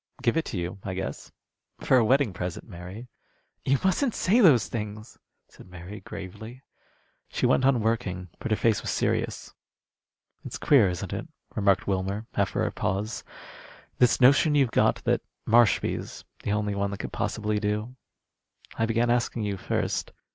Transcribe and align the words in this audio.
"Give 0.23 0.35
it 0.35 0.45
to 0.45 0.57
you, 0.57 0.79
I 0.83 0.95
guess. 0.95 1.31
For 1.79 1.97
a 1.97 2.03
wedding 2.03 2.33
present, 2.33 2.67
Mary." 2.67 3.07
"You 3.63 3.77
mustn't 3.83 4.15
say 4.15 4.39
those 4.39 4.67
things," 4.67 5.19
said 5.47 5.69
Mary, 5.69 5.99
gravely. 5.99 6.63
She 7.29 7.45
went 7.45 7.65
on 7.65 7.81
working, 7.81 8.29
but 8.39 8.49
her 8.49 8.57
face 8.57 8.81
was 8.81 8.89
serious. 8.89 9.53
"It's 10.43 10.57
queer, 10.57 10.89
isn't 10.89 11.13
it," 11.13 11.27
remarked 11.55 11.85
Wilmer, 11.85 12.25
after 12.33 12.63
a 12.65 12.71
pause, 12.71 13.23
"this 13.99 14.19
notion 14.19 14.55
you've 14.55 14.71
got 14.71 15.03
that 15.03 15.21
Marshby's 15.47 16.25
the 16.41 16.51
only 16.51 16.73
one 16.73 16.89
that 16.89 16.99
could 16.99 17.13
possibly 17.13 17.59
do? 17.59 17.95
I 18.79 18.87
began 18.87 19.11
asking 19.11 19.43
you 19.43 19.55
first." 19.55 20.13